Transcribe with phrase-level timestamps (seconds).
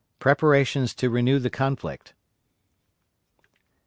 [0.17, 2.15] PREPARATIONS TO RENEW THE CONFLICT.